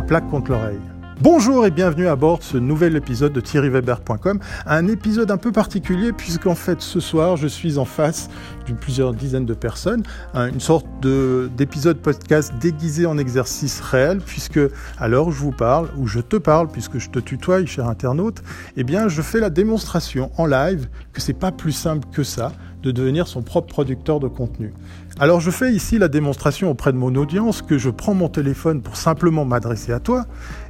plaque 0.00 0.28
contre 0.28 0.52
l'oreille. 0.52 0.80
Bonjour 1.20 1.66
et 1.66 1.72
bienvenue 1.72 2.06
à 2.06 2.14
bord 2.14 2.38
de 2.38 2.44
ce 2.44 2.56
nouvel 2.56 2.94
épisode 2.94 3.32
de 3.32 3.40
thierryweber.com. 3.40 4.38
Un 4.66 4.86
épisode 4.86 5.32
un 5.32 5.36
peu 5.36 5.50
particulier 5.50 6.12
puisqu'en 6.12 6.54
fait 6.54 6.80
ce 6.80 7.00
soir 7.00 7.36
je 7.36 7.48
suis 7.48 7.76
en 7.76 7.84
face 7.84 8.30
d'une 8.66 8.76
plusieurs 8.76 9.12
dizaines 9.14 9.44
de 9.44 9.54
personnes, 9.54 10.04
une 10.34 10.60
sorte 10.60 10.86
d'épisode 11.00 11.98
podcast 11.98 12.52
déguisé 12.60 13.04
en 13.04 13.18
exercice 13.18 13.80
réel 13.80 14.20
puisque 14.24 14.60
où 14.60 15.30
je 15.32 15.40
vous 15.40 15.50
parle, 15.50 15.88
ou 15.96 16.06
je 16.06 16.20
te 16.20 16.36
parle 16.36 16.68
puisque 16.68 16.98
je 16.98 17.10
te 17.10 17.18
tutoie 17.18 17.66
cher 17.66 17.88
internaute, 17.88 18.40
eh 18.76 18.84
bien 18.84 19.08
je 19.08 19.20
fais 19.20 19.40
la 19.40 19.50
démonstration 19.50 20.30
en 20.36 20.46
live 20.46 20.88
que 21.12 21.20
c'est 21.20 21.32
pas 21.32 21.50
plus 21.50 21.72
simple 21.72 22.06
que 22.12 22.22
ça 22.22 22.52
de 22.82 22.90
devenir 22.90 23.26
son 23.26 23.42
propre 23.42 23.68
producteur 23.68 24.20
de 24.20 24.28
contenu. 24.28 24.72
Alors 25.20 25.40
je 25.40 25.50
fais 25.50 25.72
ici 25.72 25.98
la 25.98 26.08
démonstration 26.08 26.70
auprès 26.70 26.92
de 26.92 26.96
mon 26.96 27.14
audience 27.16 27.60
que 27.60 27.76
je 27.76 27.90
prends 27.90 28.14
mon 28.14 28.28
téléphone 28.28 28.82
pour 28.82 28.96
simplement 28.96 29.44
m'adresser 29.44 29.92
à 29.92 29.98
toi. 29.98 30.26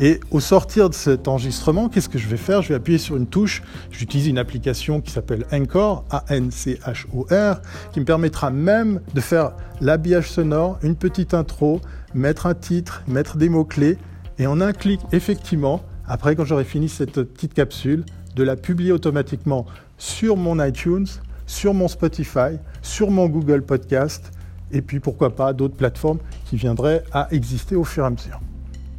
Et 0.00 0.18
au 0.32 0.40
sortir 0.40 0.90
de 0.90 0.94
cet 0.94 1.28
enregistrement, 1.28 1.88
qu'est-ce 1.88 2.08
que 2.08 2.18
je 2.18 2.26
vais 2.26 2.36
faire? 2.36 2.60
Je 2.60 2.70
vais 2.70 2.74
appuyer 2.74 2.98
sur 2.98 3.16
une 3.16 3.26
touche, 3.26 3.62
j'utilise 3.90 4.26
une 4.26 4.38
application 4.38 5.00
qui 5.00 5.12
s'appelle 5.12 5.46
Anchor, 5.52 6.04
A-N-C-H-O-R, 6.10 7.60
qui 7.92 8.00
me 8.00 8.04
permettra 8.04 8.50
même 8.50 9.00
de 9.14 9.20
faire 9.20 9.52
l'habillage 9.80 10.30
sonore, 10.30 10.78
une 10.82 10.96
petite 10.96 11.34
intro, 11.34 11.80
mettre 12.14 12.46
un 12.46 12.54
titre, 12.54 13.02
mettre 13.06 13.36
des 13.36 13.48
mots-clés. 13.48 13.96
Et 14.38 14.46
en 14.46 14.60
un 14.60 14.72
clic 14.72 15.00
effectivement, 15.12 15.82
après 16.06 16.34
quand 16.34 16.44
j'aurai 16.44 16.64
fini 16.64 16.88
cette 16.88 17.22
petite 17.22 17.54
capsule, 17.54 18.04
de 18.34 18.42
la 18.42 18.56
publier 18.56 18.92
automatiquement 18.92 19.66
sur 19.98 20.36
mon 20.36 20.64
iTunes, 20.64 21.06
sur 21.52 21.74
mon 21.74 21.86
Spotify, 21.86 22.56
sur 22.80 23.10
mon 23.10 23.28
Google 23.28 23.62
Podcast, 23.62 24.32
et 24.72 24.80
puis 24.80 25.00
pourquoi 25.00 25.36
pas 25.36 25.52
d'autres 25.52 25.76
plateformes 25.76 26.18
qui 26.46 26.56
viendraient 26.56 27.04
à 27.12 27.28
exister 27.30 27.76
au 27.76 27.84
fur 27.84 28.04
et 28.04 28.06
à 28.06 28.10
mesure. 28.10 28.40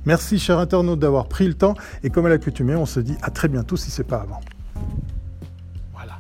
Merci, 0.05 0.37
chers 0.37 0.59
internautes, 0.59 0.99
d'avoir 0.99 1.27
pris 1.27 1.47
le 1.47 1.55
temps, 1.55 1.73
et 2.03 2.11
comme 2.11 2.27
à 2.27 2.29
l'accoutumée, 2.29 2.75
on 2.75 2.85
se 2.85 2.99
dit 2.99 3.15
à 3.23 3.31
très 3.31 3.47
bientôt 3.47 3.75
si 3.75 3.89
ce 3.89 4.03
n'est 4.03 4.07
pas 4.07 4.17
avant. 4.17 4.39
Voilà. 5.93 6.19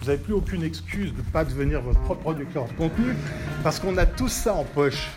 Vous 0.00 0.06
n'avez 0.06 0.18
plus 0.18 0.32
aucune 0.32 0.64
excuse 0.64 1.12
de 1.12 1.18
ne 1.18 1.32
pas 1.32 1.44
devenir 1.44 1.82
votre 1.82 2.00
propre 2.00 2.22
producteur 2.22 2.66
de 2.66 2.72
contenu, 2.72 3.14
parce 3.62 3.78
qu'on 3.78 3.96
a 3.96 4.06
tout 4.06 4.28
ça 4.28 4.54
en 4.54 4.64
poche. 4.64 5.08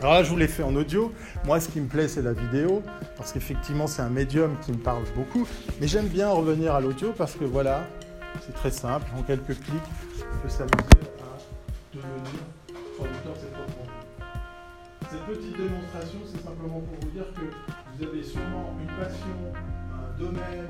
Alors 0.00 0.14
là, 0.14 0.22
je 0.24 0.30
vous 0.30 0.36
l'ai 0.36 0.48
fait 0.48 0.64
en 0.64 0.74
audio. 0.74 1.12
Moi, 1.44 1.60
ce 1.60 1.68
qui 1.68 1.80
me 1.80 1.86
plaît, 1.86 2.08
c'est 2.08 2.22
la 2.22 2.32
vidéo, 2.32 2.82
parce 3.16 3.32
qu'effectivement, 3.32 3.86
c'est 3.86 4.02
un 4.02 4.10
médium 4.10 4.56
qui 4.62 4.72
me 4.72 4.78
parle 4.78 5.04
beaucoup. 5.14 5.46
Mais 5.80 5.86
j'aime 5.86 6.08
bien 6.08 6.30
revenir 6.30 6.74
à 6.74 6.80
l'audio 6.80 7.14
parce 7.16 7.34
que 7.34 7.44
voilà, 7.44 7.86
c'est 8.44 8.54
très 8.54 8.70
simple, 8.70 9.06
en 9.16 9.22
quelques 9.22 9.58
clics, 9.60 9.90
on 10.18 10.38
peut 10.42 10.48
s'amuser 10.48 10.76
à 11.20 11.94
devenir 11.94 12.40
producteur 12.96 13.32
de 13.34 13.38
ses 13.38 13.46
propres 13.46 13.92
Cette 15.10 15.26
petite 15.26 15.56
démonstration, 15.56 16.18
c'est 16.24 16.42
simplement 16.42 16.80
pour 16.80 17.00
vous 17.00 17.10
dire 17.10 17.26
que 17.34 17.46
vous 17.96 18.04
avez 18.04 18.22
sûrement 18.22 18.74
une 18.80 18.94
passion, 18.96 19.52
un 19.92 20.18
domaine, 20.18 20.68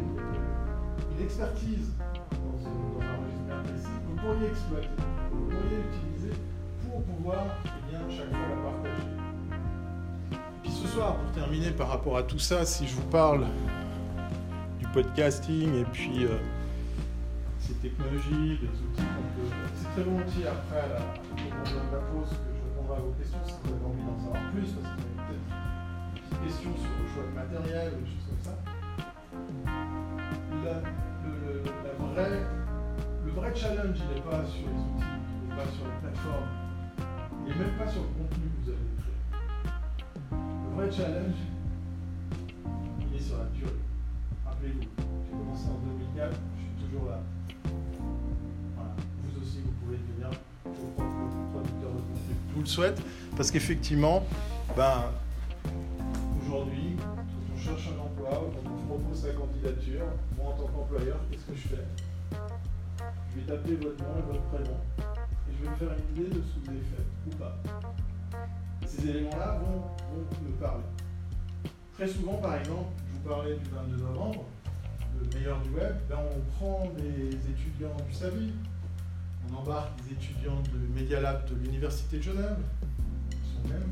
une 1.16 1.24
expertise 1.24 1.92
dans, 2.30 2.68
un 2.68 3.16
registre 3.22 3.62
précis 3.64 3.96
que 4.02 4.10
vous 4.10 4.16
pourriez 4.16 4.48
exploiter, 4.48 4.88
que 4.88 5.34
vous 5.34 5.46
pourriez 5.46 5.78
utiliser 5.90 6.34
pour 6.84 7.02
pouvoir 7.02 7.44
eh 7.64 7.90
bien, 7.90 8.00
chaque 8.10 8.30
fois 8.30 8.48
la 8.50 8.70
partager. 8.70 9.08
Et 10.32 10.36
puis 10.62 10.72
ce 10.72 10.88
soir, 10.88 11.16
pour 11.16 11.32
terminer 11.32 11.70
par 11.70 11.88
rapport 11.88 12.16
à 12.16 12.22
tout 12.22 12.38
ça, 12.38 12.64
si 12.64 12.86
je 12.86 12.94
vous 12.94 13.08
parle 13.08 13.46
du 14.78 14.86
podcasting 14.88 15.74
et 15.74 15.84
puis 15.84 16.24
euh, 16.24 16.38
technologies, 17.88 18.58
des 18.58 18.66
outils 18.66 19.06
qu'on 19.14 19.28
peut. 19.38 19.50
C'est 19.74 19.90
très 19.94 20.02
volontiers 20.02 20.46
après, 20.48 20.88
la, 20.90 20.98
pause, 22.10 22.30
que 22.34 22.50
je 22.50 22.62
répondrai 22.66 22.96
à 22.96 23.00
vos 23.00 23.14
questions 23.14 23.38
si 23.46 23.54
vous 23.62 23.74
avez 23.74 23.86
envie 23.86 24.02
d'en 24.02 24.18
savoir 24.18 24.42
plus, 24.50 24.74
parce 24.74 24.90
que 24.90 24.98
vous 24.98 25.06
avez 25.06 25.22
peut-être 25.22 25.46
des 26.26 26.38
questions 26.46 26.74
sur 26.74 26.90
le 26.98 27.06
choix 27.14 27.24
de 27.30 27.34
matériel 27.38 27.94
ou 27.94 28.02
des 28.02 28.10
choses 28.10 28.26
comme 28.26 28.42
ça. 28.42 28.54
Le, 30.66 31.62
le 33.24 33.30
vrai 33.32 33.54
challenge, 33.54 33.98
il 34.02 34.08
n'est 34.14 34.26
pas 34.26 34.42
sur 34.42 34.66
les 34.66 34.82
outils, 34.82 35.06
il 35.06 35.46
n'est 35.46 35.54
pas 35.54 35.68
sur 35.70 35.86
les 35.86 35.98
plateformes, 36.02 36.50
il 37.46 37.52
n'est 37.52 37.58
même 37.60 37.76
pas 37.78 37.86
sur 37.86 38.02
le 38.02 38.10
contenu 38.18 38.50
que 38.50 38.58
vous 38.64 38.70
avez 38.74 38.90
créé. 38.98 39.14
Le 40.34 40.70
vrai 40.74 40.90
challenge, 40.90 41.38
il 42.98 43.14
est 43.14 43.22
sur 43.22 43.38
la 43.38 43.46
durée. 43.54 43.82
Rappelez-vous, 44.44 44.82
j'ai 44.82 45.30
commencé 45.30 45.66
en 45.70 45.78
2004, 45.86 46.34
je 46.34 46.62
suis 46.62 46.90
toujours 46.90 47.10
là. 47.10 47.20
Vous 52.56 52.62
le 52.62 52.66
souhaite, 52.66 53.00
parce 53.36 53.50
qu'effectivement, 53.50 54.24
ben, 54.74 55.04
aujourd'hui, 56.42 56.96
quand 56.98 57.54
on 57.54 57.58
cherche 57.58 57.88
un 57.88 58.00
emploi, 58.00 58.30
quand 58.30 58.70
on 58.70 58.86
propose 58.86 59.22
sa 59.22 59.32
candidature, 59.32 60.06
moi 60.36 60.54
en 60.54 60.56
tant 60.56 60.68
qu'employeur, 60.68 61.18
qu'est-ce 61.30 61.44
que 61.44 61.54
je 61.54 61.68
fais? 61.68 61.84
Je 63.30 63.40
vais 63.40 63.46
taper 63.46 63.74
votre 63.74 64.02
nom 64.02 64.18
et 64.18 64.32
votre 64.32 64.42
prénom, 64.44 64.78
et 64.98 65.52
je 65.52 65.64
vais 65.64 65.70
me 65.70 65.76
faire 65.76 65.88
une 65.92 66.16
idée 66.16 66.34
de 66.34 66.42
ce 66.42 66.54
que 66.54 66.64
vous 66.64 66.70
avez 66.70 66.80
fait, 66.80 67.04
ou 67.26 67.36
pas. 67.36 67.58
ces 68.86 69.10
éléments-là 69.10 69.58
vont, 69.58 69.82
vont 69.82 70.48
me 70.48 70.52
parler. 70.58 70.84
Très 71.92 72.08
souvent, 72.08 72.36
par 72.36 72.56
exemple, 72.56 72.88
je 73.06 73.18
vous 73.18 73.28
parlais 73.28 73.54
du 73.54 73.70
22 73.70 74.02
novembre, 74.02 74.44
le 75.20 75.38
meilleur 75.38 75.60
du 75.60 75.70
web, 75.70 75.94
ben 76.08 76.18
on 76.18 76.56
prend 76.58 76.86
des 76.96 77.36
étudiants 77.50 77.96
du 78.08 78.14
SAVI, 78.14 78.52
on 79.50 79.56
embarque 79.56 79.90
des 80.02 80.12
étudiants 80.14 80.60
de 80.72 80.94
Media 80.94 81.20
Lab 81.20 81.48
de 81.48 81.54
l'Université 81.56 82.18
de 82.18 82.22
Genève, 82.22 82.58
qui 83.30 83.36
sont 83.36 83.68
même 83.68 83.90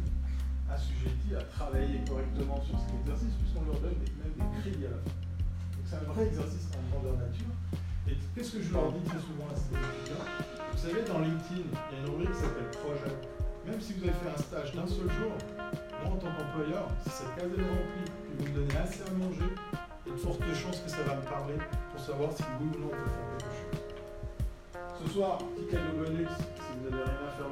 assujettis 0.70 1.34
à 1.36 1.42
travailler 1.42 2.00
correctement 2.08 2.60
sur 2.62 2.78
cet 2.80 2.94
exercice, 3.00 3.34
puisqu'on 3.40 3.64
leur 3.66 3.80
donne 3.80 3.98
même 4.18 4.34
des 4.34 4.60
crédits 4.60 4.86
à 4.86 4.90
la 4.90 5.00
fin. 5.02 5.14
Donc 5.74 5.84
c'est 5.86 5.96
un 5.96 6.12
vrai 6.12 6.26
exercice 6.26 6.68
en 6.74 6.82
grandeur 6.90 7.18
nature. 7.18 7.52
Et 8.08 8.16
qu'est-ce 8.34 8.52
que 8.56 8.62
je 8.62 8.72
leur 8.72 8.92
dis 8.92 9.04
très 9.04 9.20
souvent 9.20 9.48
à 9.48 9.56
ces 9.56 9.72
étudiants? 9.72 10.24
Vous 10.72 10.78
savez, 10.78 11.02
dans 11.08 11.20
LinkedIn, 11.20 11.64
il 11.64 11.92
y 11.92 11.96
a 11.96 12.04
une 12.04 12.10
rubrique 12.10 12.32
qui 12.32 12.40
s'appelle 12.40 12.70
projet. 12.82 13.14
Même 13.66 13.80
si 13.80 13.94
vous 13.94 14.04
avez 14.04 14.12
fait 14.12 14.28
un 14.28 14.42
stage 14.42 14.74
d'un 14.74 14.86
seul 14.86 15.08
jour, 15.08 15.32
moi 16.04 16.12
en 16.12 16.16
tant 16.16 16.28
qu'employeur, 16.36 16.88
si 17.04 17.10
cette 17.10 17.32
case 17.36 17.48
est 17.48 17.64
remplie, 17.64 18.04
que 18.04 18.32
vous 18.36 18.44
me 18.44 18.54
donnez 18.60 18.76
assez 18.76 19.00
à 19.00 19.10
manger, 19.16 19.48
il 20.04 20.08
y 20.08 20.12
a 20.12 20.14
de 20.14 20.20
fortes 20.20 20.44
chances 20.52 20.80
que 20.80 20.90
ça 20.90 21.02
va 21.04 21.16
me 21.16 21.22
parler 21.22 21.56
pour 21.92 22.00
savoir 22.00 22.32
si 22.32 22.42
oui 22.60 22.68
ou 22.76 22.80
non 22.80 22.90
on 22.92 22.96
peut 22.96 23.08
faire 23.08 23.38
quelque 23.38 23.54
chose. 23.56 23.83
Ce 25.04 25.10
soir, 25.12 25.38
petit 25.38 25.66
cadeau 25.66 25.98
bonus, 25.98 26.28
si 26.28 26.78
vous 26.78 26.90
n'avez 26.90 27.02
rien 27.02 27.28
à 27.28 27.30
faire 27.36 27.43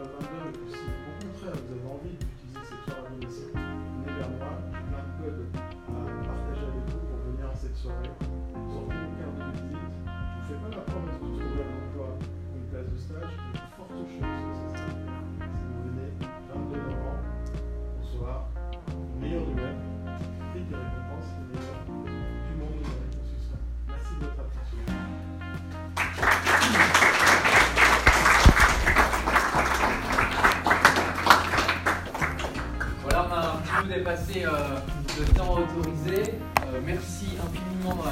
dépasser 33.94 34.44
euh, 34.44 34.78
le 35.18 35.24
temps 35.34 35.52
autorisé. 35.54 36.34
Euh, 36.66 36.80
merci 36.84 37.36
infiniment 37.36 37.98
euh, 38.06 38.10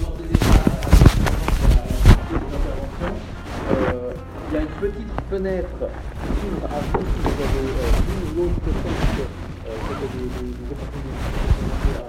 pour 0.00 0.16
des 0.16 0.24
euh, 3.70 4.12
Il 4.48 4.54
y 4.54 4.56
a 4.56 4.60
une 4.62 4.66
petite 4.68 5.12
fenêtre 5.28 5.68
qui 5.78 6.30
s'ouvre 6.40 6.64
à 6.64 6.80
vous 6.80 7.04
si 7.04 7.18
vous 7.20 7.36
avez 7.44 7.62
une 8.08 8.22
ou 8.24 8.34
l'autre 8.36 8.60
question, 8.64 9.26
parce 9.64 9.82
que 9.88 10.04
des, 10.16 10.30
opportunités 10.72 11.94
à, 11.96 12.02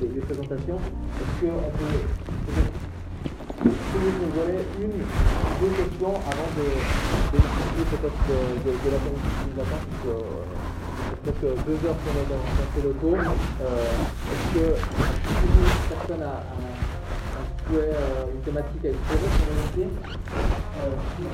les 0.00 0.08
des, 0.08 0.20
présentations. 0.20 0.80
Est-ce 1.20 1.34
qu'on 1.46 1.68
peut 3.62 4.12
vous 4.18 4.30
voler 4.34 4.62
une 4.80 4.96
ou 4.96 5.04
deux 5.60 5.72
questions 5.76 6.14
avant 6.14 6.50
de, 6.56 6.66
de, 7.32 7.40
de, 7.40 7.92
de, 8.64 8.72
de 8.84 8.88
la 8.90 8.98
communication 8.98 10.75
donc 11.24 11.34
euh, 11.44 11.54
deux 11.66 11.78
heures 11.88 11.96
qu'on 12.02 12.14
est 12.20 12.28
dans, 12.30 12.42
dans 12.42 12.68
ces 12.74 12.82
locaux. 12.82 13.16
Euh, 13.16 13.84
Est-ce 14.32 14.46
que 14.54 14.66
personne 15.88 16.22
a, 16.22 16.26
a, 16.26 16.56
un 16.56 17.44
souhait, 17.68 17.92
euh, 17.94 18.32
une 18.34 18.40
thématique 18.42 18.84
à 18.84 18.88
exposer 18.88 19.28
sur 19.36 19.46
le 19.46 19.54
métier? 19.62 19.88
Euh, 20.78 20.94
si, 21.16 21.24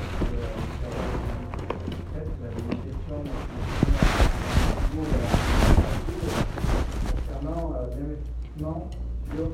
concernant 7.15 7.73
l'investissement 7.73 8.89
sur 9.33 9.45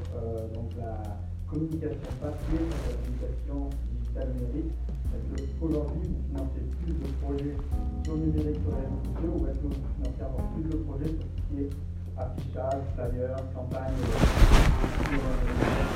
donc 0.53 0.69
la 0.77 0.94
communication 1.50 2.09
papier, 2.21 2.59
la 2.59 2.94
communication 2.95 3.69
Est-ce 4.17 5.59
qu'aujourd'hui 5.59 6.07
vous 6.07 6.21
financez 6.27 6.61
plus 6.81 6.94
de 6.94 7.07
projets 7.21 7.56
sur 8.03 8.13
le 8.15 8.19
numérique 8.21 8.59
sur 8.61 8.71
les 8.71 8.77
réseaux 8.77 9.03
sociaux 9.06 9.33
ou 9.39 9.47
est-ce 9.47 9.59
que 9.59 9.67
vous 9.67 9.73
financez 9.97 10.23
encore 10.23 10.47
plus 10.53 10.63
le 10.63 10.77
projet 10.83 11.06
sur 11.06 11.27
ce 11.35 11.41
qui 11.50 11.63
est 11.63 11.69
affichage, 12.17 12.81
flyer, 12.95 13.35
campagne 13.53 13.94
sur 14.01 15.88